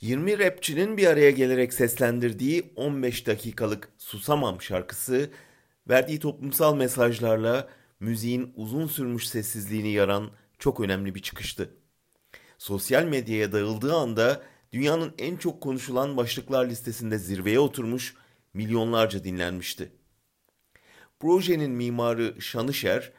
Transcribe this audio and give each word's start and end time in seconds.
20 0.00 0.38
rapçinin 0.38 0.96
bir 0.96 1.06
araya 1.06 1.30
gelerek 1.30 1.72
seslendirdiği 1.72 2.72
15 2.76 3.26
dakikalık 3.26 3.88
Susamam 3.98 4.62
şarkısı 4.62 5.30
verdiği 5.88 6.20
toplumsal 6.20 6.76
mesajlarla 6.76 7.68
müziğin 8.00 8.52
uzun 8.56 8.86
sürmüş 8.86 9.28
sessizliğini 9.28 9.92
yaran 9.92 10.30
çok 10.58 10.80
önemli 10.80 11.14
bir 11.14 11.22
çıkıştı. 11.22 11.70
Sosyal 12.58 13.04
medyaya 13.04 13.52
dağıldığı 13.52 13.94
anda 13.94 14.42
dünyanın 14.72 15.14
en 15.18 15.36
çok 15.36 15.60
konuşulan 15.60 16.16
başlıklar 16.16 16.66
listesinde 16.66 17.18
zirveye 17.18 17.60
oturmuş, 17.60 18.14
milyonlarca 18.54 19.24
dinlenmişti. 19.24 19.92
Projenin 21.20 21.70
mimarı 21.70 22.42
Şanışer, 22.42 23.12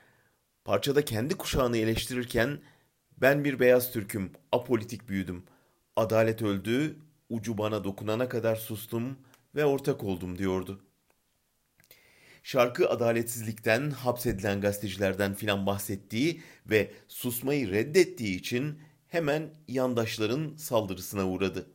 parçada 0.65 1.05
kendi 1.05 1.35
kuşağını 1.35 1.77
eleştirirken 1.77 2.59
ben 3.17 3.43
bir 3.43 3.59
beyaz 3.59 3.91
Türk'üm, 3.91 4.31
apolitik 4.51 5.09
büyüdüm. 5.09 5.43
Adalet 5.99 6.41
öldü, 6.41 6.99
ucu 7.29 7.57
bana 7.57 7.83
dokunana 7.83 8.29
kadar 8.29 8.55
sustum 8.55 9.17
ve 9.55 9.65
ortak 9.65 10.03
oldum 10.03 10.37
diyordu. 10.37 10.81
Şarkı 12.43 12.89
adaletsizlikten, 12.89 13.91
hapsedilen 13.91 14.61
gazetecilerden 14.61 15.33
filan 15.33 15.65
bahsettiği 15.65 16.41
ve 16.65 16.91
susmayı 17.07 17.71
reddettiği 17.71 18.39
için 18.39 18.79
hemen 19.07 19.49
yandaşların 19.67 20.55
saldırısına 20.55 21.27
uğradı. 21.27 21.69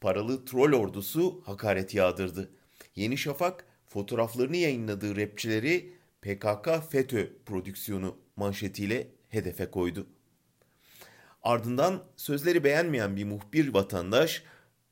Paralı 0.00 0.44
troll 0.44 0.72
ordusu 0.72 1.42
hakaret 1.46 1.94
yağdırdı. 1.94 2.50
Yeni 2.96 3.18
Şafak 3.18 3.66
fotoğraflarını 3.88 4.56
yayınladığı 4.56 5.16
rapçileri 5.16 5.92
PKK 6.22 6.90
FETÖ 6.90 7.42
prodüksiyonu 7.46 8.16
manşetiyle 8.36 9.08
hedefe 9.28 9.70
koydu. 9.70 10.06
Ardından 11.48 12.04
sözleri 12.16 12.64
beğenmeyen 12.64 13.16
bir 13.16 13.24
muhbir 13.24 13.74
vatandaş 13.74 14.42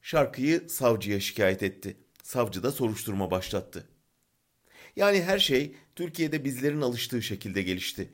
şarkıyı 0.02 0.68
savcıya 0.68 1.20
şikayet 1.20 1.62
etti. 1.62 1.96
Savcı 2.22 2.62
da 2.62 2.72
soruşturma 2.72 3.30
başlattı. 3.30 3.88
Yani 4.96 5.22
her 5.22 5.38
şey 5.38 5.76
Türkiye'de 5.94 6.44
bizlerin 6.44 6.80
alıştığı 6.80 7.22
şekilde 7.22 7.62
gelişti. 7.62 8.12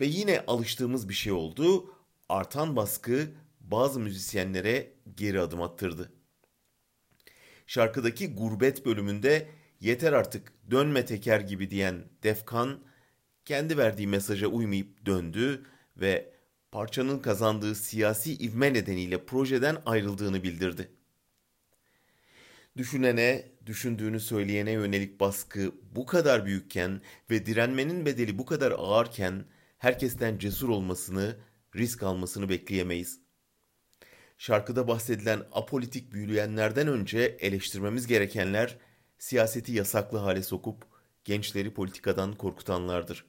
Ve 0.00 0.06
yine 0.06 0.44
alıştığımız 0.46 1.08
bir 1.08 1.14
şey 1.14 1.32
oldu. 1.32 1.94
Artan 2.28 2.76
baskı 2.76 3.30
bazı 3.60 4.00
müzisyenlere 4.00 4.92
geri 5.16 5.40
adım 5.40 5.62
attırdı. 5.62 6.12
Şarkıdaki 7.66 8.34
gurbet 8.34 8.86
bölümünde 8.86 9.48
yeter 9.80 10.12
artık 10.12 10.52
dönme 10.70 11.04
teker 11.04 11.40
gibi 11.40 11.70
diyen 11.70 12.04
Defkan 12.22 12.80
kendi 13.44 13.78
verdiği 13.78 14.06
mesaja 14.06 14.46
uymayıp 14.46 15.06
döndü 15.06 15.66
ve 15.96 16.39
parçanın 16.72 17.18
kazandığı 17.18 17.74
siyasi 17.74 18.34
ivme 18.34 18.72
nedeniyle 18.74 19.24
projeden 19.24 19.82
ayrıldığını 19.86 20.42
bildirdi. 20.42 20.90
Düşünene, 22.76 23.52
düşündüğünü 23.66 24.20
söyleyene 24.20 24.70
yönelik 24.70 25.20
baskı 25.20 25.72
bu 25.92 26.06
kadar 26.06 26.46
büyükken 26.46 27.00
ve 27.30 27.46
direnmenin 27.46 28.06
bedeli 28.06 28.38
bu 28.38 28.46
kadar 28.46 28.72
ağırken 28.72 29.44
herkesten 29.78 30.38
cesur 30.38 30.68
olmasını, 30.68 31.36
risk 31.76 32.02
almasını 32.02 32.48
bekleyemeyiz. 32.48 33.20
Şarkıda 34.38 34.88
bahsedilen 34.88 35.42
apolitik 35.52 36.12
büyüleyenlerden 36.12 36.88
önce 36.88 37.36
eleştirmemiz 37.40 38.06
gerekenler 38.06 38.78
siyaseti 39.18 39.72
yasaklı 39.72 40.18
hale 40.18 40.42
sokup 40.42 40.86
gençleri 41.24 41.74
politikadan 41.74 42.34
korkutanlardır. 42.34 43.24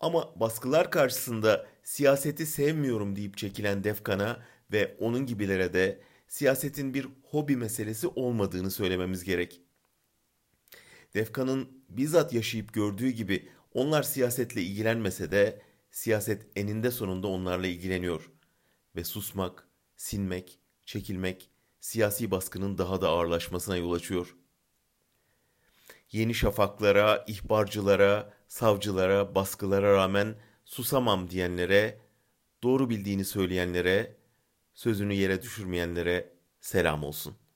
Ama 0.00 0.40
baskılar 0.40 0.90
karşısında 0.90 1.66
siyaseti 1.82 2.46
sevmiyorum 2.46 3.16
deyip 3.16 3.36
çekilen 3.36 3.84
Defkan'a 3.84 4.42
ve 4.72 4.96
onun 5.00 5.26
gibilere 5.26 5.72
de 5.72 6.00
siyasetin 6.28 6.94
bir 6.94 7.08
hobi 7.22 7.56
meselesi 7.56 8.08
olmadığını 8.08 8.70
söylememiz 8.70 9.24
gerek. 9.24 9.60
Defkan'ın 11.14 11.82
bizzat 11.88 12.32
yaşayıp 12.32 12.72
gördüğü 12.72 13.10
gibi 13.10 13.48
onlar 13.74 14.02
siyasetle 14.02 14.62
ilgilenmese 14.62 15.30
de 15.30 15.62
siyaset 15.90 16.46
eninde 16.56 16.90
sonunda 16.90 17.26
onlarla 17.26 17.66
ilgileniyor 17.66 18.30
ve 18.96 19.04
susmak, 19.04 19.68
sinmek, 19.96 20.58
çekilmek 20.84 21.50
siyasi 21.80 22.30
baskının 22.30 22.78
daha 22.78 23.00
da 23.00 23.08
ağırlaşmasına 23.08 23.76
yol 23.76 23.92
açıyor. 23.92 24.36
Yeni 26.12 26.34
şafaklara, 26.34 27.24
ihbarcılara, 27.26 28.37
savcılara, 28.48 29.34
baskılara 29.34 29.92
rağmen 29.92 30.36
susamam 30.64 31.30
diyenlere, 31.30 31.98
doğru 32.62 32.90
bildiğini 32.90 33.24
söyleyenlere, 33.24 34.16
sözünü 34.74 35.14
yere 35.14 35.42
düşürmeyenlere 35.42 36.32
selam 36.60 37.04
olsun.'' 37.04 37.47